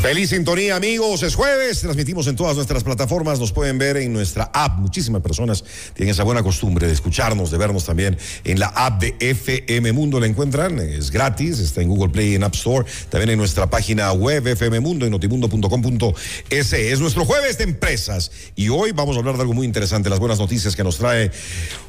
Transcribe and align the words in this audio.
Feliz 0.00 0.30
sintonía, 0.30 0.76
amigos. 0.76 1.24
Es 1.24 1.34
jueves. 1.34 1.80
Transmitimos 1.80 2.28
en 2.28 2.36
todas 2.36 2.54
nuestras 2.54 2.84
plataformas. 2.84 3.40
Nos 3.40 3.50
pueden 3.50 3.78
ver 3.78 3.96
en 3.96 4.12
nuestra 4.12 4.48
app. 4.54 4.78
Muchísimas 4.78 5.20
personas 5.20 5.64
tienen 5.92 6.12
esa 6.12 6.22
buena 6.22 6.40
costumbre 6.44 6.86
de 6.86 6.92
escucharnos, 6.92 7.50
de 7.50 7.58
vernos 7.58 7.84
también 7.84 8.16
en 8.44 8.60
la 8.60 8.68
app 8.68 9.00
de 9.00 9.16
FM 9.18 9.92
Mundo. 9.92 10.20
La 10.20 10.28
encuentran. 10.28 10.78
Es 10.78 11.10
gratis. 11.10 11.58
Está 11.58 11.82
en 11.82 11.88
Google 11.88 12.10
Play 12.10 12.36
en 12.36 12.44
App 12.44 12.54
Store. 12.54 12.86
También 13.10 13.30
en 13.30 13.38
nuestra 13.38 13.68
página 13.68 14.12
web 14.12 14.46
FM 14.46 14.78
Mundo 14.78 15.04
en 15.04 15.10
notimundo.com.es. 15.10 16.72
Es 16.72 17.00
nuestro 17.00 17.24
jueves 17.24 17.58
de 17.58 17.64
empresas. 17.64 18.30
Y 18.54 18.68
hoy 18.68 18.92
vamos 18.92 19.16
a 19.16 19.18
hablar 19.18 19.34
de 19.34 19.42
algo 19.42 19.54
muy 19.54 19.66
interesante. 19.66 20.08
Las 20.08 20.20
buenas 20.20 20.38
noticias 20.38 20.76
que 20.76 20.84
nos 20.84 20.96
trae 20.96 21.32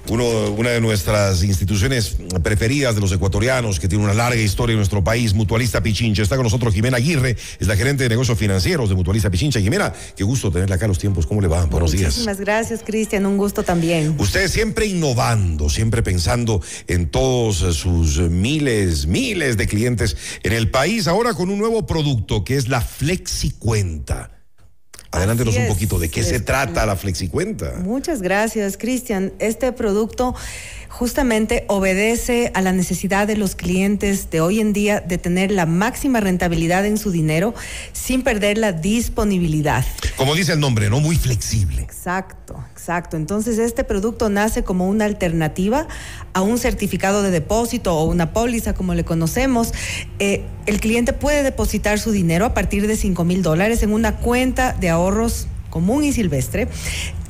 uno, 0.07 0.49
una 0.57 0.71
de 0.71 0.81
nuestras 0.81 1.43
instituciones 1.43 2.17
preferidas 2.41 2.95
de 2.95 3.01
los 3.01 3.11
ecuatorianos 3.11 3.79
que 3.79 3.87
tiene 3.87 4.03
una 4.03 4.15
larga 4.15 4.41
historia 4.41 4.73
en 4.73 4.79
nuestro 4.79 5.03
país, 5.03 5.35
Mutualista 5.35 5.83
Pichincha. 5.83 6.23
Está 6.23 6.37
con 6.37 6.43
nosotros 6.43 6.73
Jimena 6.73 6.97
Aguirre. 6.97 7.37
Es 7.59 7.67
la 7.67 7.75
gerente 7.75 7.98
de 7.99 8.09
negocios 8.09 8.37
financieros 8.37 8.89
de 8.89 8.95
Mutualista 8.95 9.29
Pichincha. 9.29 9.59
Jimena, 9.59 9.93
qué 10.15 10.23
gusto 10.23 10.51
tenerla 10.51 10.75
acá 10.75 10.85
a 10.85 10.87
los 10.87 10.97
tiempos. 10.97 11.27
¿Cómo 11.27 11.41
le 11.41 11.47
va? 11.47 11.65
Buenos 11.65 11.91
días. 11.91 12.05
Muchísimas 12.05 12.39
gracias, 12.39 12.81
Cristian. 12.83 13.25
Un 13.25 13.37
gusto 13.37 13.63
también. 13.63 14.15
Usted 14.17 14.49
siempre 14.49 14.85
innovando, 14.85 15.69
siempre 15.69 16.01
pensando 16.01 16.61
en 16.87 17.09
todos 17.09 17.57
sus 17.75 18.19
miles, 18.19 19.05
miles 19.05 19.57
de 19.57 19.67
clientes 19.67 20.17
en 20.43 20.53
el 20.53 20.71
país, 20.71 21.07
ahora 21.07 21.33
con 21.33 21.49
un 21.49 21.59
nuevo 21.59 21.85
producto 21.85 22.43
que 22.43 22.55
es 22.55 22.69
la 22.69 22.81
FlexiCuenta. 22.81 24.38
Adelántenos 25.11 25.55
un 25.55 25.67
poquito 25.67 25.97
de 25.97 26.09
qué 26.09 26.23
se 26.23 26.39
trata 26.39 26.85
la 26.85 26.95
FlexiCuenta. 26.95 27.77
Muchas 27.83 28.21
gracias, 28.21 28.77
Cristian. 28.77 29.33
Este 29.39 29.71
producto 29.71 30.35
justamente 30.89 31.65
obedece 31.67 32.51
a 32.53 32.61
la 32.61 32.73
necesidad 32.73 33.25
de 33.25 33.37
los 33.37 33.55
clientes 33.55 34.29
de 34.29 34.41
hoy 34.41 34.59
en 34.59 34.73
día 34.73 34.99
de 34.99 35.17
tener 35.17 35.51
la 35.51 35.65
máxima 35.65 36.19
rentabilidad 36.19 36.85
en 36.85 36.97
su 36.97 37.11
dinero 37.11 37.55
sin 37.93 38.23
perder 38.23 38.57
la 38.57 38.71
disponibilidad. 38.71 39.85
Como 40.15 40.35
dice 40.35 40.53
el 40.53 40.59
nombre, 40.59 40.89
¿no? 40.89 40.99
Muy 40.99 41.15
flexible. 41.15 41.81
Exacto, 41.81 42.63
exacto. 42.71 43.17
Entonces 43.17 43.59
este 43.59 43.83
producto 43.83 44.29
nace 44.29 44.63
como 44.63 44.87
una 44.89 45.05
alternativa 45.05 45.87
a 46.33 46.41
un 46.41 46.57
certificado 46.57 47.23
de 47.23 47.31
depósito 47.31 47.95
o 47.95 48.05
una 48.05 48.33
póliza, 48.33 48.73
como 48.73 48.93
le 48.93 49.03
conocemos. 49.03 49.73
Eh, 50.19 50.43
el 50.65 50.79
cliente 50.79 51.13
puede 51.13 51.43
depositar 51.43 51.99
su 51.99 52.11
dinero 52.11 52.45
a 52.45 52.53
partir 52.53 52.87
de 52.87 52.95
5 52.95 53.23
mil 53.25 53.41
dólares 53.41 53.83
en 53.83 53.93
una 53.93 54.17
cuenta 54.17 54.73
de 54.73 54.89
ahorros 54.89 55.47
común 55.69 56.03
y 56.03 56.13
silvestre 56.13 56.67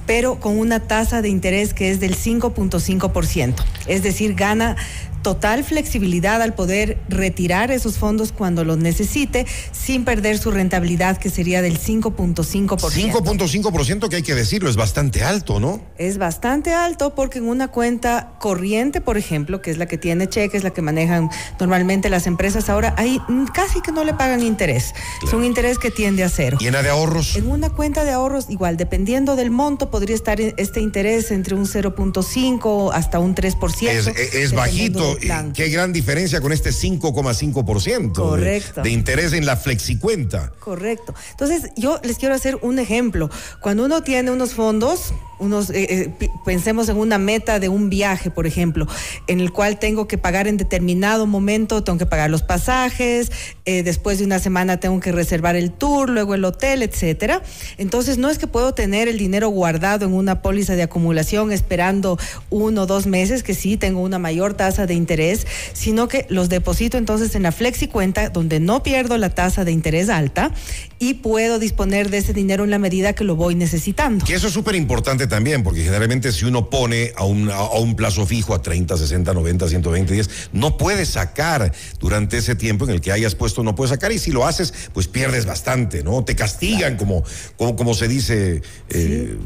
pero 0.09 0.39
con 0.39 0.57
una 0.57 0.79
tasa 0.79 1.21
de 1.21 1.29
interés 1.29 1.75
que 1.75 1.91
es 1.91 1.99
del 1.99 2.17
5.5%. 2.17 3.53
Es 3.85 4.01
decir, 4.01 4.33
gana 4.33 4.75
total 5.21 5.63
flexibilidad 5.63 6.41
al 6.41 6.53
poder 6.53 6.97
retirar 7.09 7.71
esos 7.71 7.97
fondos 7.97 8.31
cuando 8.31 8.63
los 8.63 8.77
necesite 8.77 9.45
sin 9.71 10.05
perder 10.05 10.37
su 10.37 10.51
rentabilidad 10.51 11.17
que 11.17 11.29
sería 11.29 11.61
del 11.61 11.79
5.5%. 11.79 12.77
5.5% 12.77 14.09
que 14.09 14.15
hay 14.17 14.23
que 14.23 14.35
decirlo, 14.35 14.69
es 14.69 14.75
bastante 14.75 15.23
alto, 15.23 15.59
¿no? 15.59 15.81
Es 15.97 16.17
bastante 16.17 16.73
alto 16.73 17.15
porque 17.15 17.39
en 17.39 17.47
una 17.47 17.67
cuenta 17.69 18.33
corriente, 18.39 19.01
por 19.01 19.17
ejemplo, 19.17 19.61
que 19.61 19.71
es 19.71 19.77
la 19.77 19.87
que 19.87 19.97
tiene 19.97 20.27
cheques, 20.27 20.63
la 20.63 20.71
que 20.71 20.81
manejan 20.81 21.29
normalmente 21.59 22.09
las 22.09 22.27
empresas 22.27 22.69
ahora, 22.69 22.93
ahí 22.97 23.19
casi 23.53 23.81
que 23.81 23.91
no 23.91 24.03
le 24.03 24.13
pagan 24.13 24.41
interés. 24.43 24.93
Es 25.25 25.33
un 25.33 25.43
interés 25.43 25.77
que 25.79 25.91
tiende 25.91 26.23
a 26.23 26.29
cero. 26.29 26.57
Llena 26.59 26.81
de 26.81 26.89
ahorros. 26.89 27.35
En 27.35 27.49
una 27.49 27.69
cuenta 27.69 28.03
de 28.03 28.11
ahorros, 28.11 28.45
igual, 28.49 28.77
dependiendo 28.77 29.35
del 29.35 29.51
monto, 29.51 29.89
podría 29.91 30.15
estar 30.15 30.39
este 30.41 30.81
interés 30.81 31.31
entre 31.31 31.55
un 31.55 31.65
0.5 31.65 32.91
hasta 32.93 33.19
un 33.19 33.35
3%. 33.35 33.89
Es, 33.89 34.07
es- 34.07 34.33
es 34.35 34.53
bajito. 34.53 35.08
Y 35.21 35.27
Qué 35.53 35.69
gran 35.69 35.93
diferencia 35.93 36.41
con 36.41 36.51
este 36.51 36.71
5,5% 36.71 38.35
de- 38.35 38.63
de 38.83 38.89
interés 38.89 39.33
en 39.33 39.45
la 39.45 39.55
flexicuenta. 39.57 40.51
Correcto. 40.59 41.13
Entonces, 41.31 41.71
yo 41.75 41.99
les 42.03 42.17
quiero 42.17 42.35
hacer 42.35 42.57
un 42.61 42.79
ejemplo. 42.79 43.29
Cuando 43.61 43.85
uno 43.85 44.01
tiene 44.03 44.31
unos 44.31 44.53
fondos, 44.53 45.13
unos, 45.39 45.69
eh, 45.69 46.13
eh, 46.19 46.29
pensemos 46.45 46.89
en 46.89 46.97
una 46.97 47.17
meta 47.17 47.59
de 47.59 47.69
un 47.69 47.89
viaje, 47.89 48.29
por 48.29 48.45
ejemplo, 48.45 48.87
en 49.27 49.39
el 49.39 49.51
cual 49.51 49.79
tengo 49.79 50.07
que 50.07 50.17
pagar 50.17 50.47
en 50.47 50.57
determinado 50.57 51.25
momento, 51.25 51.83
tengo 51.83 51.97
que 51.97 52.05
pagar 52.05 52.29
los 52.29 52.43
pasajes, 52.43 53.31
eh, 53.65 53.83
después 53.83 54.19
de 54.19 54.25
una 54.25 54.39
semana 54.39 54.79
tengo 54.79 54.99
que 54.99 55.11
reservar 55.11 55.55
el 55.55 55.71
tour, 55.71 56.09
luego 56.09 56.35
el 56.35 56.45
hotel, 56.45 56.83
etcétera. 56.83 57.41
Entonces, 57.77 58.17
no 58.17 58.29
es 58.29 58.37
que 58.37 58.47
puedo 58.47 58.73
tener 58.73 59.07
el 59.07 59.17
dinero 59.17 59.49
guardado 59.49 60.05
en 60.05 60.13
una 60.13 60.41
póliza 60.41 60.75
de 60.75 60.83
acumulación 60.83 61.51
esperando 61.51 62.17
uno 62.49 62.83
o 62.83 62.85
dos 62.85 63.05
meses, 63.05 63.43
que 63.43 63.53
sí 63.53 63.77
tengo 63.77 64.01
una 64.01 64.19
mayor 64.19 64.53
tasa 64.53 64.85
de 64.85 64.93
interés, 64.93 65.47
sino 65.73 66.07
que 66.07 66.25
los 66.29 66.49
deposito 66.49 66.97
entonces 66.97 67.35
en 67.35 67.43
la 67.43 67.51
flexi 67.51 67.87
cuenta 67.87 68.29
donde 68.29 68.59
no 68.59 68.83
pierdo 68.83 69.17
la 69.17 69.29
tasa 69.29 69.63
de 69.65 69.71
interés 69.71 70.09
alta 70.09 70.51
y 70.99 71.15
puedo 71.15 71.59
disponer 71.59 72.09
de 72.09 72.17
ese 72.17 72.33
dinero 72.33 72.63
en 72.63 72.69
la 72.69 72.79
medida 72.79 73.13
que 73.13 73.23
lo 73.23 73.35
voy 73.35 73.55
necesitando. 73.55 74.25
Que 74.25 74.33
eso 74.33 74.47
es 74.47 74.53
súper 74.53 74.75
importante 74.75 75.27
también, 75.29 75.63
porque 75.63 75.83
generalmente 75.83 76.31
si 76.33 76.43
uno 76.45 76.69
pone 76.69 77.13
a 77.15 77.23
un, 77.23 77.49
a, 77.49 77.63
un 77.79 77.95
plazo 77.95 78.25
fijo 78.25 78.53
a 78.53 78.61
30, 78.61 78.97
60, 78.97 79.33
90, 79.33 79.69
120 79.69 80.13
días, 80.13 80.29
no 80.51 80.77
puedes 80.77 81.09
sacar 81.09 81.71
durante 81.99 82.37
ese 82.37 82.55
tiempo 82.55 82.83
en 82.85 82.91
el 82.91 83.01
que 83.01 83.11
hayas 83.13 83.35
puesto, 83.35 83.63
no 83.63 83.75
puedes 83.75 83.91
sacar, 83.91 84.11
y 84.11 84.19
si 84.19 84.31
lo 84.31 84.45
haces, 84.45 84.73
pues 84.93 85.07
pierdes 85.07 85.45
bastante, 85.45 86.03
¿no? 86.03 86.25
Te 86.25 86.35
castigan, 86.35 86.97
como, 86.97 87.23
como, 87.55 87.75
como 87.75 87.93
se 87.93 88.07
dice 88.07 88.61
eh, 88.89 89.37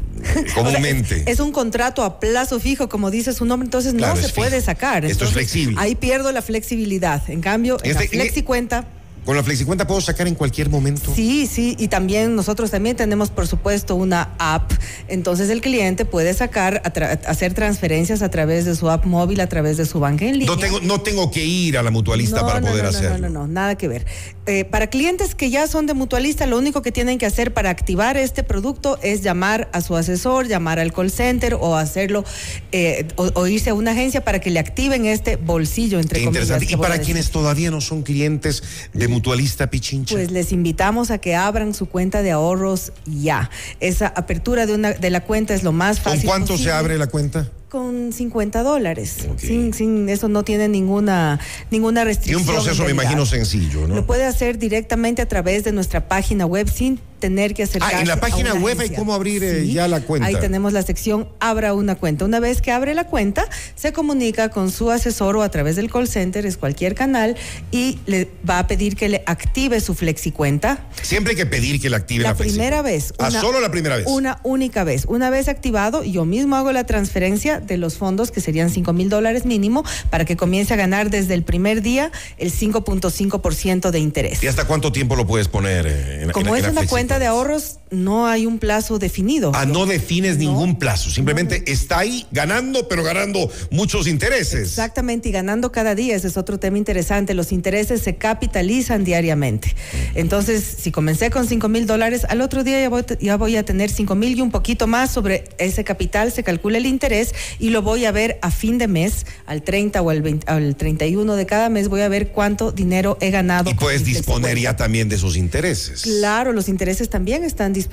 comúnmente. 0.54 1.04
O 1.04 1.06
sea, 1.06 1.16
es, 1.18 1.28
es 1.34 1.40
un 1.40 1.52
contrato 1.52 2.02
a 2.02 2.18
plazo 2.18 2.58
fijo, 2.58 2.88
como 2.88 3.10
dice 3.10 3.32
su 3.32 3.44
nombre, 3.44 3.66
entonces 3.66 3.94
Claro, 3.94 4.14
no 4.16 4.22
se 4.22 4.30
puede 4.32 4.52
fijo. 4.52 4.64
sacar. 4.64 5.04
Esto 5.04 5.24
es 5.26 5.32
flexible. 5.32 5.76
Ahí 5.78 5.94
pierdo 5.94 6.32
la 6.32 6.42
flexibilidad. 6.42 7.22
En 7.28 7.40
cambio, 7.40 7.76
en 7.82 7.90
Este- 7.90 8.04
la 8.04 8.10
flexi 8.24 8.42
cuenta. 8.42 8.86
Con 9.24 9.36
la 9.36 9.42
flexicuenta 9.42 9.86
puedo 9.86 10.00
sacar 10.00 10.28
en 10.28 10.34
cualquier 10.34 10.68
momento. 10.68 11.12
Sí, 11.14 11.46
sí, 11.46 11.76
y 11.78 11.88
también 11.88 12.36
nosotros 12.36 12.70
también 12.70 12.94
tenemos, 12.96 13.30
por 13.30 13.46
supuesto, 13.46 13.94
una 13.94 14.34
app. 14.38 14.70
Entonces 15.08 15.48
el 15.50 15.60
cliente 15.62 16.04
puede 16.04 16.34
sacar, 16.34 16.82
tra- 16.92 17.18
hacer 17.26 17.54
transferencias 17.54 18.20
a 18.22 18.28
través 18.30 18.64
de 18.66 18.74
su 18.74 18.90
app 18.90 19.06
móvil, 19.06 19.40
a 19.40 19.46
través 19.48 19.76
de 19.78 19.86
su 19.86 19.98
banca 20.00 20.26
en 20.26 20.32
línea. 20.38 20.46
No 20.46 20.58
tengo, 20.58 20.80
no 20.80 21.00
tengo 21.00 21.30
que 21.30 21.44
ir 21.44 21.78
a 21.78 21.82
la 21.82 21.90
mutualista 21.90 22.40
No, 22.42 22.46
para 22.46 22.60
no, 22.60 22.68
poder 22.68 22.82
no, 22.84 22.88
hacerlo. 22.90 23.18
No, 23.18 23.28
no, 23.30 23.40
no, 23.40 23.48
nada 23.48 23.76
que 23.76 23.88
ver. 23.88 24.04
Eh, 24.46 24.64
para 24.66 24.88
clientes 24.88 25.34
que 25.34 25.48
ya 25.48 25.66
son 25.68 25.86
de 25.86 25.94
mutualista, 25.94 26.46
lo 26.46 26.58
único 26.58 26.82
que 26.82 26.92
tienen 26.92 27.16
que 27.18 27.24
hacer 27.24 27.54
para 27.54 27.70
activar 27.70 28.18
este 28.18 28.42
producto 28.42 28.98
es 29.02 29.22
llamar 29.22 29.70
a 29.72 29.80
su 29.80 29.96
asesor, 29.96 30.48
llamar 30.48 30.78
al 30.78 30.92
call 30.92 31.10
center 31.10 31.54
o 31.58 31.76
hacerlo, 31.76 32.24
eh, 32.72 33.08
o, 33.16 33.30
o 33.34 33.46
irse 33.46 33.70
a 33.70 33.74
una 33.74 33.92
agencia 33.92 34.22
para 34.22 34.40
que 34.40 34.50
le 34.50 34.58
activen 34.60 35.06
este 35.06 35.36
bolsillo, 35.36 35.98
entre 35.98 36.18
Qué 36.20 36.26
comillas. 36.26 36.44
interesante. 36.48 36.74
Y 36.74 36.76
para 36.76 36.98
quienes 37.00 37.30
todavía 37.30 37.70
no 37.70 37.80
son 37.80 38.02
clientes 38.02 38.62
de 38.92 39.08
mutualista 39.14 39.70
Pichincha. 39.70 40.14
Pues 40.14 40.30
les 40.30 40.52
invitamos 40.52 41.10
a 41.10 41.18
que 41.18 41.34
abran 41.34 41.72
su 41.72 41.86
cuenta 41.86 42.22
de 42.22 42.32
ahorros 42.32 42.92
ya. 43.06 43.50
Esa 43.80 44.08
apertura 44.08 44.66
de 44.66 44.74
una 44.74 44.92
de 44.92 45.10
la 45.10 45.22
cuenta 45.22 45.54
es 45.54 45.62
lo 45.62 45.72
más 45.72 46.00
¿Con 46.00 46.12
fácil. 46.12 46.26
cuánto 46.28 46.58
se 46.58 46.70
abre 46.72 46.98
la 46.98 47.06
cuenta? 47.06 47.48
Con 47.74 48.12
50 48.12 48.62
dólares. 48.62 49.26
Sin, 49.36 49.74
sin, 49.74 50.08
eso 50.08 50.28
no 50.28 50.44
tiene 50.44 50.68
ninguna, 50.68 51.40
ninguna 51.72 52.02
Y 52.02 52.04
restricción. 52.04 52.42
un 52.42 52.46
proceso, 52.46 52.84
me 52.84 52.92
imagino, 52.92 53.26
sencillo, 53.26 53.88
¿no? 53.88 53.96
Lo 53.96 54.06
puede 54.06 54.22
hacer 54.22 54.60
directamente 54.60 55.22
a 55.22 55.26
través 55.26 55.64
de 55.64 55.72
nuestra 55.72 56.06
página 56.06 56.46
web 56.46 56.70
sin 56.72 57.00
tener 57.18 57.54
que 57.54 57.62
acercarse 57.62 57.96
Ah, 57.96 58.00
en 58.02 58.08
la 58.08 58.14
a 58.14 58.20
página 58.20 58.52
una 58.52 58.60
web 58.62 58.78
hay 58.80 58.90
cómo 58.90 59.14
abrir, 59.14 59.42
eh, 59.42 59.66
ya 59.66 59.88
la 59.88 60.02
cuenta. 60.02 60.28
Ahí 60.28 60.36
tenemos 60.38 60.74
la 60.74 60.82
sección 60.82 61.26
Abra 61.40 61.72
una 61.72 61.94
cuenta. 61.94 62.26
Una 62.26 62.38
vez 62.38 62.60
que 62.60 62.70
abre 62.70 62.92
la 62.94 63.06
cuenta, 63.06 63.48
se 63.76 63.94
comunica 63.94 64.50
con 64.50 64.70
su 64.70 64.90
asesor 64.90 65.34
o 65.38 65.42
a 65.42 65.48
través 65.50 65.74
del 65.76 65.90
call 65.90 66.06
center, 66.06 66.44
es 66.44 66.58
cualquier 66.58 66.94
canal, 66.94 67.34
y 67.72 67.98
le 68.04 68.28
va 68.48 68.58
a 68.58 68.66
pedir 68.66 68.94
que 68.94 69.08
le 69.08 69.22
active 69.26 69.80
su 69.80 69.94
flexi 69.94 70.32
cuenta. 70.32 70.86
Siempre 71.00 71.30
hay 71.30 71.36
que 71.38 71.46
pedir 71.46 71.80
que 71.80 71.88
la 71.88 71.96
active 71.96 72.24
la, 72.24 72.30
La 72.30 72.34
flexicuenta. 72.34 72.68
primera 72.76 72.82
vez. 72.82 73.14
Ah, 73.18 73.28
una- 73.30 73.40
solo 73.40 73.60
la 73.60 73.70
primera 73.70 73.96
vez. 73.96 74.04
Una 74.06 74.38
única 74.42 74.84
vez. 74.84 75.06
Una 75.08 75.30
vez 75.30 75.48
activado, 75.48 76.04
yo 76.04 76.26
mismo 76.26 76.56
hago 76.56 76.72
la 76.72 76.84
transferencia 76.84 77.58
de 77.66 77.76
los 77.78 77.96
fondos, 77.96 78.30
que 78.30 78.40
serían 78.40 78.70
5 78.70 78.92
mil 78.92 79.08
dólares 79.08 79.44
mínimo, 79.46 79.84
para 80.10 80.24
que 80.24 80.36
comience 80.36 80.72
a 80.74 80.76
ganar 80.76 81.10
desde 81.10 81.34
el 81.34 81.42
primer 81.42 81.82
día 81.82 82.10
el 82.38 82.52
5.5% 82.52 83.90
de 83.90 83.98
interés. 83.98 84.42
¿Y 84.42 84.46
hasta 84.46 84.66
cuánto 84.66 84.92
tiempo 84.92 85.16
lo 85.16 85.26
puedes 85.26 85.48
poner? 85.48 85.86
eh, 85.86 86.22
en, 86.22 86.30
Como 86.30 86.54
en- 86.56 86.62
es 86.62 86.70
en 86.70 86.78
una 86.78 86.86
cuenta 86.86 87.18
de 87.18 87.26
ahorros, 87.26 87.78
no 87.94 88.26
hay 88.26 88.46
un 88.46 88.58
plazo 88.58 88.98
definido. 88.98 89.52
Ah, 89.54 89.66
no 89.66 89.86
defines 89.86 90.38
ningún 90.38 90.78
plazo. 90.78 91.10
Simplemente 91.10 91.62
está 91.70 92.00
ahí 92.00 92.26
ganando, 92.32 92.88
pero 92.88 93.02
ganando 93.02 93.50
muchos 93.70 94.06
intereses. 94.06 94.60
Exactamente, 94.68 95.28
y 95.28 95.32
ganando 95.32 95.72
cada 95.72 95.94
día, 95.94 96.16
ese 96.16 96.28
es 96.28 96.36
otro 96.36 96.58
tema 96.58 96.78
interesante. 96.78 97.34
Los 97.34 97.52
intereses 97.52 98.02
se 98.02 98.16
capitalizan 98.16 99.04
diariamente. 99.04 99.74
Entonces, 100.14 100.64
si 100.78 100.90
comencé 100.90 101.30
con 101.30 101.46
5 101.46 101.68
mil 101.68 101.86
dólares, 101.86 102.26
al 102.28 102.40
otro 102.40 102.64
día 102.64 102.80
ya 102.80 102.88
voy, 102.88 103.04
ya 103.20 103.36
voy 103.36 103.56
a 103.56 103.64
tener 103.64 103.90
5 103.90 104.14
mil 104.14 104.36
y 104.36 104.40
un 104.40 104.50
poquito 104.50 104.86
más 104.86 105.10
sobre 105.10 105.44
ese 105.58 105.84
capital, 105.84 106.32
se 106.32 106.42
calcula 106.42 106.78
el 106.78 106.86
interés 106.86 107.34
y 107.58 107.70
lo 107.70 107.82
voy 107.82 108.04
a 108.04 108.12
ver 108.12 108.38
a 108.42 108.50
fin 108.50 108.78
de 108.78 108.88
mes, 108.88 109.26
al 109.46 109.62
30 109.62 110.02
o 110.02 110.10
al, 110.10 110.22
20 110.22 110.50
al 110.50 110.76
31 110.76 111.36
de 111.36 111.46
cada 111.46 111.68
mes, 111.68 111.88
voy 111.88 112.00
a 112.00 112.08
ver 112.08 112.28
cuánto 112.28 112.72
dinero 112.72 113.16
he 113.20 113.30
ganado. 113.30 113.70
Y 113.70 113.74
puedes 113.74 114.04
disponer 114.04 114.58
ya 114.58 114.76
también 114.76 115.08
de 115.08 115.16
esos 115.16 115.36
intereses. 115.36 116.02
Claro, 116.02 116.52
los 116.52 116.68
intereses 116.68 117.08
también 117.08 117.44
están 117.44 117.72
disponibles 117.72 117.83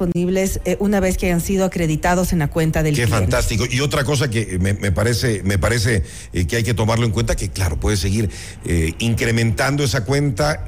eh, 0.65 0.77
una 0.79 0.99
vez 0.99 1.17
que 1.17 1.27
hayan 1.27 1.41
sido 1.41 1.65
acreditados 1.65 2.33
en 2.33 2.39
la 2.39 2.47
cuenta 2.49 2.83
del 2.83 2.95
Qué 2.95 3.03
cliente. 3.03 3.19
fantástico. 3.25 3.65
Y 3.69 3.79
otra 3.81 4.03
cosa 4.03 4.29
que 4.29 4.57
me, 4.59 4.73
me 4.73 4.91
parece, 4.91 5.41
me 5.43 5.57
parece 5.57 6.03
eh, 6.33 6.45
que 6.45 6.57
hay 6.57 6.63
que 6.63 6.73
tomarlo 6.73 7.05
en 7.05 7.11
cuenta, 7.11 7.35
que 7.35 7.49
claro, 7.49 7.79
puedes 7.79 7.99
seguir 7.99 8.29
eh, 8.65 8.93
incrementando 8.99 9.83
esa 9.83 10.05
cuenta 10.05 10.65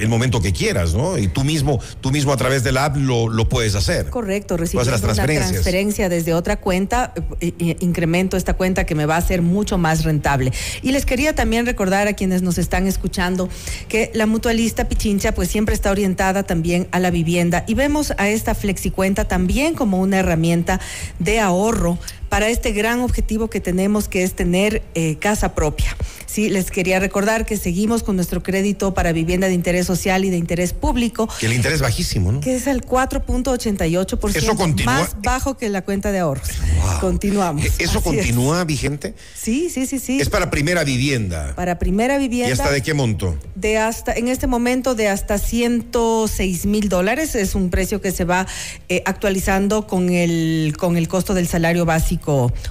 el 0.00 0.08
momento 0.08 0.40
que 0.40 0.52
quieras, 0.52 0.94
¿no? 0.94 1.18
Y 1.18 1.28
tú 1.28 1.44
mismo, 1.44 1.80
tú 2.00 2.10
mismo 2.10 2.32
a 2.32 2.36
través 2.36 2.64
de 2.64 2.72
la 2.72 2.86
app 2.86 2.96
lo, 2.96 3.28
lo 3.28 3.48
puedes 3.48 3.74
hacer. 3.74 4.10
Correcto, 4.10 4.54
hacer 4.54 4.74
las 4.74 4.86
una 4.86 4.98
transferencias. 4.98 5.50
transferencia 5.50 6.08
desde 6.08 6.34
otra 6.34 6.56
cuenta, 6.56 7.12
eh, 7.40 7.52
eh, 7.58 7.76
incremento 7.80 8.36
esta 8.36 8.54
cuenta 8.54 8.84
que 8.84 8.94
me 8.94 9.06
va 9.06 9.16
a 9.16 9.20
ser 9.20 9.42
mucho 9.42 9.78
más 9.78 10.04
rentable. 10.04 10.52
Y 10.82 10.92
les 10.92 11.06
quería 11.06 11.34
también 11.34 11.66
recordar 11.66 12.08
a 12.08 12.12
quienes 12.14 12.42
nos 12.42 12.58
están 12.58 12.86
escuchando 12.86 13.48
que 13.88 14.10
la 14.14 14.26
mutualista 14.26 14.88
Pichincha 14.88 15.32
pues 15.32 15.48
siempre 15.48 15.74
está 15.74 15.90
orientada 15.90 16.42
también 16.42 16.88
a 16.90 17.00
la 17.00 17.10
vivienda 17.10 17.64
y 17.66 17.74
vemos 17.74 18.12
a 18.18 18.28
esta 18.28 18.54
flexicuenta 18.54 19.26
también 19.26 19.74
como 19.74 20.00
una 20.00 20.18
herramienta 20.18 20.80
de 21.18 21.40
ahorro 21.40 21.98
para 22.36 22.50
este 22.50 22.72
gran 22.72 23.00
objetivo 23.00 23.48
que 23.48 23.62
tenemos 23.62 24.08
que 24.08 24.22
es 24.22 24.34
tener 24.34 24.82
eh, 24.94 25.16
casa 25.18 25.54
propia. 25.54 25.96
Sí, 26.26 26.50
les 26.50 26.70
quería 26.70 27.00
recordar 27.00 27.46
que 27.46 27.56
seguimos 27.56 28.02
con 28.02 28.14
nuestro 28.16 28.42
crédito 28.42 28.92
para 28.92 29.12
vivienda 29.12 29.46
de 29.46 29.54
interés 29.54 29.86
social 29.86 30.22
y 30.22 30.28
de 30.28 30.36
interés 30.36 30.74
público 30.74 31.30
Que 31.40 31.46
el 31.46 31.54
interés 31.54 31.80
bajísimo, 31.80 32.32
¿no? 32.32 32.40
que 32.40 32.56
es 32.56 32.66
el 32.66 32.82
4.88%, 32.84 34.36
Eso 34.36 34.54
continúa- 34.54 34.92
más 35.00 35.16
bajo 35.22 35.56
que 35.56 35.70
la 35.70 35.80
cuenta 35.80 36.12
de 36.12 36.18
ahorros. 36.18 36.46
Wow. 36.82 37.00
Continuamos. 37.00 37.64
Eh, 37.64 37.72
¿Eso 37.78 38.02
continúa 38.02 38.64
vigente? 38.64 39.14
Sí, 39.34 39.70
sí, 39.70 39.86
sí, 39.86 39.98
sí. 39.98 40.20
Es 40.20 40.28
para 40.28 40.50
primera 40.50 40.84
vivienda. 40.84 41.54
Para 41.56 41.78
primera 41.78 42.16
¿Y 42.16 42.28
vivienda 42.28 42.52
hasta 42.52 42.70
de 42.70 42.82
qué 42.82 42.92
monto? 42.92 43.38
de 43.54 43.78
hasta 43.78 44.12
en 44.12 44.28
este 44.28 44.46
momento 44.46 44.94
de 44.94 45.08
hasta 45.08 45.38
106 45.38 46.66
mil 46.66 46.90
dólares 46.90 47.34
es 47.34 47.54
un 47.54 47.70
precio 47.70 48.02
que 48.02 48.12
se 48.12 48.24
va 48.24 48.46
eh, 48.90 49.02
actualizando 49.06 49.86
con 49.86 50.10
el 50.10 50.74
con 50.78 50.98
el 50.98 51.08
costo 51.08 51.32
del 51.32 51.48
salario 51.48 51.86
básico 51.86 52.25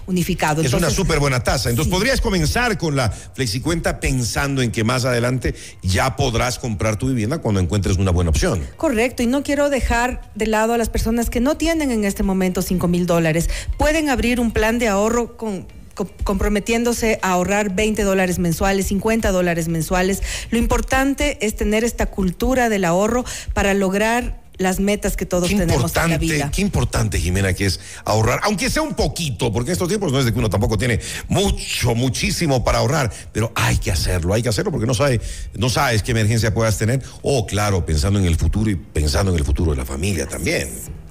unificado. 0.06 0.62
Es 0.62 0.74
una 0.74 0.90
súper 0.90 1.20
buena 1.20 1.44
tasa. 1.44 1.70
Entonces 1.70 1.92
sí. 1.92 1.98
podrías 1.98 2.22
comenzar 2.22 2.78
con 2.78 2.96
la 2.96 3.10
flexicuenta 3.12 4.00
pensando 4.00 4.62
en 4.62 4.72
que 4.72 4.84
más 4.84 5.06
adelante 5.06 5.56
ya 5.82 6.16
podrás 6.16 6.60
comprar 6.60 6.98
tu 6.98 7.08
vivienda 7.08 7.40
cuando 7.40 7.60
encuentres 7.60 7.98
una 7.98 8.12
buena 8.12 8.30
opción. 8.30 8.62
Correcto, 8.78 9.24
y 9.24 9.28
no 9.28 9.44
quiero 9.44 9.70
dejar 9.70 10.22
de 10.36 10.48
lado 10.48 10.74
a 10.74 10.78
las 10.78 10.90
personas 10.90 11.30
que 11.30 11.40
no 11.40 11.56
tienen 11.58 11.92
en 11.92 12.04
este 12.06 12.24
momento 12.24 12.62
5 12.62 12.88
mil 12.88 13.06
dólares. 13.06 13.50
Pueden 13.78 14.10
abrir 14.10 14.40
un 14.40 14.52
plan 14.52 14.80
de 14.80 14.88
ahorro 14.88 15.38
con 15.38 15.68
co- 15.94 16.10
comprometiéndose 16.24 17.20
a 17.22 17.32
ahorrar 17.32 17.74
20 17.76 18.04
dólares 18.04 18.40
mensuales, 18.40 18.88
50 18.88 19.32
dólares 19.32 19.68
mensuales. 19.68 20.22
Lo 20.52 20.58
importante 20.58 21.38
es 21.46 21.56
tener 21.56 21.84
esta 21.84 22.06
cultura 22.08 22.70
del 22.70 22.86
ahorro 22.86 23.26
para 23.54 23.74
lograr 23.74 24.44
las 24.58 24.80
metas 24.80 25.16
que 25.16 25.26
todos 25.26 25.50
Qué 25.50 25.56
tenemos 25.56 25.96
en 25.96 26.10
la 26.10 26.18
vida. 26.18 26.52
qué 26.52 26.62
importante, 26.62 27.20
Jimena, 27.20 27.54
que 27.54 27.66
es 27.66 27.80
ahorrar, 28.04 28.40
aunque 28.44 28.70
sea 28.70 28.82
un 28.82 28.94
poquito, 28.94 29.52
porque 29.52 29.72
en 29.72 29.74
estos 29.74 29.88
tiempos 29.88 30.12
no 30.12 30.20
es 30.20 30.26
de 30.26 30.34
que 30.34 30.40
uno 30.40 30.50
tampoco 30.50 30.78
tiene 30.78 31.00
mucho, 31.28 31.96
muchísimo 31.96 32.64
para 32.64 32.80
ahorrar, 32.80 33.12
pero 33.32 33.52
hay 33.56 33.78
que 33.78 33.92
hacerlo, 33.92 34.34
hay 34.34 34.42
que 34.42 34.50
hacerlo 34.50 34.72
porque 34.72 34.88
no 34.88 34.94
sabe, 34.94 35.22
no 35.56 35.70
sabes 35.70 36.04
qué 36.04 36.12
emergencia 36.12 36.54
puedas 36.54 36.78
tener. 36.78 37.02
O 37.22 37.46
claro, 37.46 37.86
pensando 37.86 38.20
en 38.20 38.26
el 38.26 38.36
futuro 38.36 38.70
y 38.70 38.76
pensando 38.76 39.32
en 39.32 39.38
el 39.38 39.46
futuro 39.46 39.72
de 39.72 39.78
la 39.78 39.86
familia 39.86 40.28
también. 40.28 40.70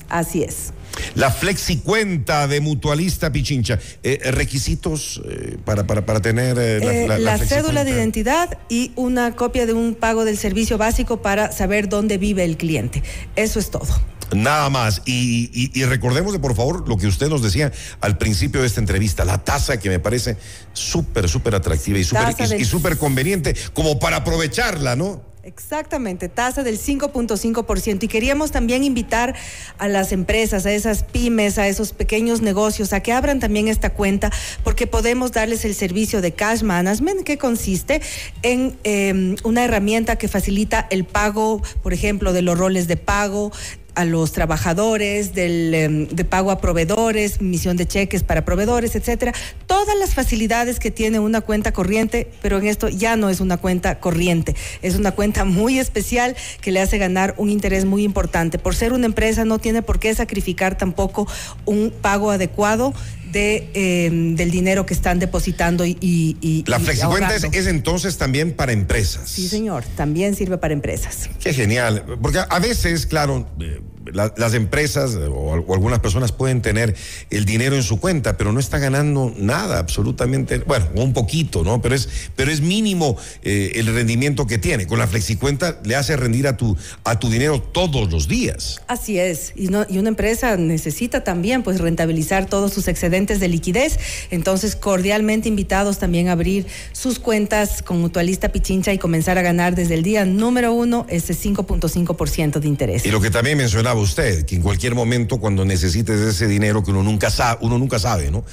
Así 0.09 0.43
es. 0.43 0.73
La 1.15 1.31
flexicuenta 1.31 2.47
de 2.49 2.61
Mutualista 2.61 3.31
Pichincha. 3.33 3.79
Eh, 4.03 4.19
requisitos 4.33 5.21
eh, 5.29 5.57
para, 5.65 5.87
para, 5.87 6.05
para 6.07 6.21
tener 6.21 6.57
eh, 6.59 6.81
la, 6.81 6.93
la- 6.93 7.19
la 7.19 7.37
la 7.37 7.39
cédula 7.39 7.85
de 7.85 7.91
identidad 7.93 8.59
y 8.69 8.93
una 8.97 9.35
copia 9.37 9.67
de 9.67 9.73
un 9.73 9.95
pago 9.95 10.25
del 10.25 10.39
servicio 10.39 10.79
básico 10.79 11.23
para 11.23 11.53
saber 11.53 11.89
dónde 11.89 12.19
vive 12.19 12.45
el 12.45 12.57
cliente. 12.57 13.03
Eso 13.37 13.59
es 13.59 13.71
todo. 13.71 13.89
Nada 14.35 14.71
más. 14.71 15.03
Y, 15.05 15.51
y, 15.53 15.71
y 15.79 15.85
recordemos, 15.85 16.33
de, 16.33 16.39
por 16.39 16.57
favor, 16.57 16.89
lo 16.89 16.97
que 16.97 17.07
usted 17.07 17.29
nos 17.29 17.43
decía 17.43 17.73
al 18.01 18.19
principio 18.19 18.61
de 18.63 18.67
esta 18.67 18.81
entrevista, 18.81 19.25
la 19.25 19.39
tasa 19.45 19.79
que 19.79 19.89
me 19.91 19.99
parece 20.01 20.37
súper, 20.73 21.29
súper 21.29 21.55
atractiva 21.55 21.99
y 21.99 22.05
súper 22.05 22.25
Tasa 22.25 22.45
y- 22.47 22.49
del- 22.49 22.61
y 22.61 22.65
súper 22.65 22.97
conveniente, 22.99 23.55
como 23.75 23.99
para 23.99 24.17
aprovecharla, 24.19 24.97
¿no? 24.97 25.23
Exactamente, 25.45 26.31
tasa 26.31 26.63
del 26.63 26.79
5.5%. 26.79 28.03
Y 28.03 28.09
queríamos 28.09 28.51
también 28.51 28.83
invitar 28.83 29.35
a 29.77 29.89
las 29.89 30.13
empresas, 30.13 30.65
a 30.65 30.73
esas 30.73 31.03
pymes, 31.03 31.59
a 31.59 31.69
esos 31.69 31.93
pequeños 31.93 32.41
negocios, 32.41 32.95
a 32.95 33.01
que 33.01 33.13
abran 33.13 33.41
también 33.41 33.69
esta 33.69 33.91
cuenta, 33.91 34.33
porque 34.63 34.87
podemos 34.87 35.33
darles 35.33 35.67
el 35.67 35.75
servicio 35.75 36.23
de 36.23 36.33
cash 36.33 36.63
management, 36.63 37.25
que 37.25 37.37
consiste 37.37 38.01
en 38.41 38.75
eh, 38.85 39.37
una 39.45 39.65
herramienta 39.65 40.17
que 40.17 40.29
facilita 40.29 40.87
el 40.89 41.05
pago, 41.05 41.61
por 41.83 41.93
ejemplo, 41.93 42.33
de 42.33 42.41
los 42.41 42.59
roles 42.59 42.89
de 42.89 42.97
pago 42.97 43.53
a 43.95 44.05
los 44.05 44.33
trabajadores, 44.33 45.35
del, 45.35 45.75
em, 45.75 46.09
de 46.09 46.25
pago 46.25 46.51
a 46.51 46.61
proveedores, 46.61 47.39
emisión 47.41 47.77
de 47.77 47.87
cheques 47.87 48.23
para 48.23 48.45
proveedores, 48.45 48.95
etcétera. 48.97 49.33
Todas 49.67 49.97
las 49.99 50.15
facilidades 50.15 50.79
que 50.79 50.91
tiene 50.91 51.19
una 51.19 51.41
cuenta 51.41 51.73
corriente, 51.73 52.31
pero 52.43 52.59
en 52.59 52.67
esto 52.67 52.89
ya 52.89 53.17
no 53.17 53.31
es 53.31 53.41
una 53.41 53.57
cuenta 53.57 54.01
corriente, 54.01 54.55
es 54.83 54.97
una 54.97 55.13
cuenta 55.13 55.45
muy 55.45 55.79
especial 55.79 56.37
que 56.61 56.73
le 56.73 56.81
hace 56.81 56.99
ganar 56.99 57.35
un 57.37 57.51
interés 57.51 57.85
muy 57.85 58.03
importante. 58.05 58.59
Por 58.59 58.75
ser 58.75 58.93
una 58.93 59.07
empresa 59.07 59.45
no 59.45 59.59
tiene 59.59 59.83
por 59.83 59.99
qué 59.99 60.15
sacrificar 60.15 60.77
tampoco 60.77 61.27
un 61.65 61.91
pago 61.91 62.31
adecuado 62.31 62.95
de, 63.35 63.69
em, 63.75 64.35
del 64.37 64.51
dinero 64.51 64.87
que 64.87 64.95
están 64.95 65.19
depositando 65.19 65.85
y, 65.85 65.99
y- 66.01 66.39
y- 66.41 66.65
La 66.67 66.81
flexicuenta 66.81 67.35
es, 67.35 67.45
es 67.53 67.67
entonces 67.67 68.17
también 68.17 68.53
para 68.53 68.73
empresas. 68.73 69.29
Sí, 69.29 69.49
señor, 69.49 69.85
también 69.97 70.35
sirve 70.35 70.57
para 70.57 70.73
empresas. 70.73 71.29
Qué 71.41 71.53
genial, 71.53 72.05
porque 72.23 72.39
a 72.49 72.59
veces, 72.61 73.05
claro, 73.07 73.47
eh, 73.61 73.81
la- 74.13 74.33
las 74.37 74.55
empresas 74.55 75.15
eh, 75.15 75.27
o, 75.33 75.55
al- 75.55 75.65
o 75.67 75.75
algunas 75.75 76.01
personas 76.01 76.33
pueden 76.33 76.63
tener 76.63 76.95
el 77.31 77.45
dinero 77.45 77.77
en 77.77 77.83
su 77.83 78.01
cuenta, 78.01 78.37
pero 78.37 78.53
no 78.53 78.61
está 78.61 78.79
ganando 78.79 79.33
nada, 79.37 79.79
absolutamente, 79.79 80.59
bueno, 80.59 80.87
un 80.95 81.13
poquito, 81.13 81.65
¿no? 81.65 81.81
Pero 81.83 81.95
es, 81.95 82.09
pero 82.37 82.51
es 82.51 82.61
mínimo 82.61 83.17
eh, 83.43 83.73
el 83.77 83.87
rendimiento 83.87 84.47
que 84.47 84.59
tiene. 84.59 84.87
Con 84.87 84.99
la 84.99 85.07
flexicuenta 85.07 85.79
le 85.85 85.97
hace 85.97 86.17
rendir 86.17 86.47
a 86.47 86.57
tu, 86.57 86.77
a 87.05 87.19
tu 87.19 87.29
dinero 87.31 87.61
todos 87.61 88.11
los 88.13 88.29
días. 88.29 88.81
Así 88.89 89.19
es, 89.19 89.53
y, 89.57 89.69
no- 89.69 89.87
y 89.89 89.99
una 89.99 90.09
empresa 90.11 90.57
necesita 90.57 91.25
también 91.25 91.63
pues 91.63 91.81
rentabilizar 91.81 92.47
todos 92.47 92.73
sus 92.73 92.89
excedentes 92.89 93.41
de 93.41 93.49
liquidez, 93.49 93.99
entonces 94.31 94.77
cordialmente 94.77 95.49
invitados 95.49 95.99
también 95.99 96.29
a 96.29 96.33
abrir 96.33 96.67
sus 96.93 97.19
cuentas 97.19 97.83
con 97.83 98.01
Mutualista 98.01 98.51
Pichincha 98.51 98.93
y 98.93 98.99
comenzar 98.99 99.39
a 99.39 99.43
ganar 99.43 99.75
desde 99.75 99.95
el 99.95 100.03
día 100.03 100.25
número 100.25 100.73
uno 100.73 101.07
ese 101.09 101.35
5.5% 101.35 102.61
de 102.61 102.69
interés. 102.69 103.07
Y 103.07 103.11
lo 103.11 103.21
que 103.21 103.31
también 103.31 103.57
mencionaba 103.59 103.94
usted, 104.01 104.45
que 104.45 104.57
en 104.57 104.63
cualquier 104.63 104.95
momento 104.95 105.39
cuando 105.39 105.65
necesites 105.65 106.21
ese 106.21 106.47
dinero 106.47 106.83
que 106.83 106.91
uno 106.91 107.03
nunca 107.03 107.31
sabe, 107.31 107.59
uno 107.63 107.79
nunca 107.79 107.99
sabe, 107.99 108.31
¿no? 108.31 108.45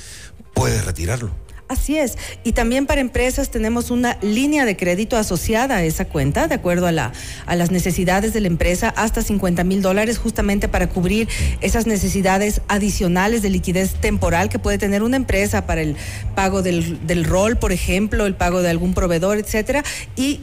Puedes 0.54 0.86
retirarlo. 0.86 1.32
Así 1.72 1.98
es. 1.98 2.18
Y 2.44 2.52
también 2.52 2.86
para 2.86 3.00
empresas 3.00 3.50
tenemos 3.50 3.92
una 3.92 4.18
línea 4.22 4.66
de 4.66 4.76
crédito 4.76 5.16
asociada 5.16 5.78
a 5.78 5.84
esa 5.86 6.04
cuenta, 6.04 6.50
de 6.50 6.56
acuerdo 6.56 6.86
a, 6.86 6.92
la, 6.92 7.14
a 7.46 7.56
las 7.56 7.72
necesidades 7.72 8.34
de 8.34 8.42
la 8.42 8.48
empresa, 8.48 8.90
hasta 8.90 9.22
50 9.22 9.64
mil 9.64 9.82
dólares, 9.82 10.18
justamente 10.18 10.68
para 10.68 10.90
cubrir 10.90 11.30
esas 11.62 11.88
necesidades 11.88 12.60
adicionales 12.68 13.42
de 13.42 13.52
liquidez 13.52 13.94
temporal 13.94 14.50
que 14.50 14.60
puede 14.60 14.80
tener 14.80 15.02
una 15.02 15.16
empresa 15.16 15.66
para 15.66 15.82
el 15.82 15.96
pago 16.36 16.62
del, 16.62 17.08
del 17.08 17.24
rol, 17.24 17.56
por 17.56 17.72
ejemplo, 17.72 18.26
el 18.26 18.36
pago 18.36 18.62
de 18.62 18.70
algún 18.70 18.94
proveedor, 18.94 19.38
etcétera. 19.38 19.82
Y 20.18 20.42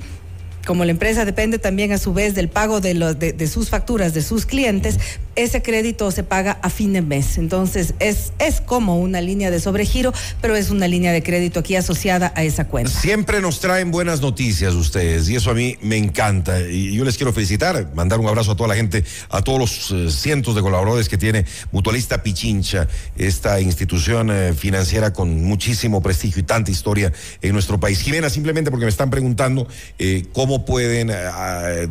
como 0.69 0.85
la 0.85 0.91
empresa 0.91 1.25
depende 1.25 1.59
también 1.59 1.93
a 1.93 1.99
su 1.99 2.13
vez 2.13 2.35
del 2.35 2.51
pago 2.51 2.83
de, 2.83 2.93
los, 2.93 3.19
de, 3.19 3.47
sus 3.47 3.71
facturas 3.71 4.13
de 4.13 4.21
sus 4.21 4.45
clientes, 4.45 4.99
ese 5.39 5.63
crédito 5.63 6.11
se 6.11 6.25
paga 6.25 6.59
a 6.63 6.69
fin 6.69 6.93
de 6.93 7.01
mes. 7.01 7.39
Entonces 7.39 7.95
es, 8.01 8.33
es 8.41 8.61
como 8.61 8.99
una 8.99 9.21
línea 9.21 9.53
de 9.53 9.61
sobregiro, 9.61 10.13
pero 10.41 10.57
es 10.57 10.71
una 10.71 10.89
línea 10.89 11.13
de 11.13 11.23
crédito 11.23 11.61
aquí 11.61 11.77
asociada 11.77 12.33
a 12.35 12.43
esa 12.43 12.67
cuenta. 12.67 12.91
Siempre 12.91 13.41
nos 13.41 13.61
traen 13.61 13.93
buenas 13.93 14.21
noticias 14.21 14.75
ustedes 14.75 15.29
y 15.29 15.37
eso 15.37 15.51
a 15.51 15.55
mí 15.55 15.77
me 15.81 15.97
encanta. 15.97 16.61
Y 16.61 16.95
yo 16.95 17.05
les 17.05 17.17
quiero 17.17 17.33
felicitar, 17.33 17.89
mandar 17.95 18.19
un 18.19 18.27
abrazo 18.27 18.53
a 18.53 18.57
toda 18.57 18.69
la 18.69 18.75
gente, 18.75 19.05
a 19.31 19.43
todos 19.43 19.59
los 19.61 19.91
eh, 19.93 20.11
cientos 20.11 20.57
de 20.57 20.61
colaboradores 20.61 21.09
que 21.09 21.17
tiene 21.17 21.47
Mutualista 21.71 22.23
Pichincha, 22.23 22.89
esta 23.17 23.61
institución 23.61 24.31
eh, 24.31 24.55
financiera 24.55 25.13
con 25.13 25.45
muchísimo 25.45 26.03
prestigio 26.03 26.41
y 26.41 26.45
tanta 26.45 26.73
historia 26.73 27.13
en 27.43 27.53
nuestro 27.53 27.79
país. 27.79 28.01
Jimena, 28.01 28.29
simplemente 28.29 28.73
porque 28.73 28.87
me 28.87 28.91
están 28.91 29.11
preguntando 29.11 29.69
eh, 30.01 30.27
cómo 30.33 30.65
pueden 30.65 31.13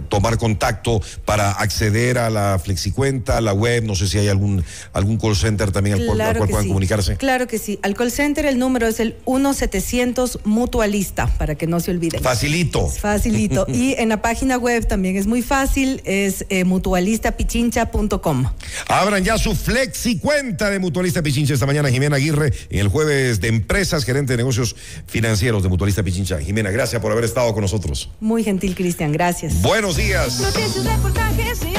tomar 0.10 0.38
contacto 0.38 1.01
para 1.24 1.51
acceder 1.51 2.18
a 2.18 2.30
la 2.30 2.60
flexicuenta, 2.63 3.37
la 3.41 3.53
web, 3.53 3.84
no 3.84 3.96
sé 3.96 4.08
si 4.08 4.17
hay 4.17 4.27
algún, 4.27 4.63
algún 4.94 5.17
call 5.17 5.36
center 5.36 5.72
también 5.72 6.00
al 6.00 6.06
cual, 6.06 6.22
al 6.22 6.38
cual 6.38 6.50
puedan 6.50 6.63
sí. 6.63 6.70
comunicarse. 6.70 7.17
Claro 7.17 7.48
que 7.48 7.58
sí. 7.58 7.79
Al 7.82 7.96
call 7.96 8.12
center 8.12 8.46
el 8.46 8.60
número 8.60 8.88
es 8.88 9.00
el 9.00 9.15
1700 9.25 10.39
Mutualista, 10.46 11.27
para 11.38 11.56
que 11.56 11.67
no 11.67 11.79
se 11.79 11.91
olviden. 11.91 12.22
Facilito. 12.22 12.88
Facilito. 12.88 13.65
y 13.74 13.96
en 13.98 14.10
la 14.10 14.22
página 14.22 14.58
web 14.58 14.88
también 14.88 15.17
es 15.17 15.27
muy 15.27 15.41
fácil, 15.41 16.01
es 16.06 16.46
eh, 16.50 16.63
mutualistapichincha.com. 16.63 18.46
Abran 18.88 19.24
ya 19.24 19.38
su 19.38 19.56
flexi 19.56 20.20
cuenta 20.20 20.70
de 20.70 20.79
Mutualista 20.79 21.22
Pichincha 21.22 21.53
esta 21.53 21.65
mañana, 21.65 21.89
Jimena 21.89 22.15
Aguirre, 22.15 22.53
en 22.70 22.79
el 22.79 22.88
jueves 22.88 23.41
de 23.41 23.48
empresas, 23.48 24.06
gerente 24.06 24.34
de 24.34 24.38
negocios 24.38 24.75
financieros 25.08 25.63
de 25.63 25.70
Mutualista 25.70 26.03
Pichincha. 26.03 26.39
Jimena, 26.39 26.72
gracias 26.72 27.01
por 27.01 27.12
haber 27.12 27.25
estado 27.25 27.53
con 27.53 27.62
nosotros. 27.62 28.10
Muy 28.20 28.44
gentil, 28.44 28.75
Cristian. 28.75 29.12
Gracias. 29.12 29.62
Buenos 29.62 29.98
días. 29.98 30.39
Noticias, 30.39 30.86
reportajes 30.86 31.60
y 31.63 31.77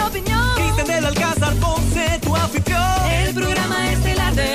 en 0.79 0.91
el 0.91 1.07
Alcázar 1.07 1.55
Ponce, 1.55 2.19
tu 2.23 2.35
anfitrión. 2.37 2.83
El 3.11 3.35
programa 3.35 3.93
estelar 3.93 4.35
de 4.35 4.49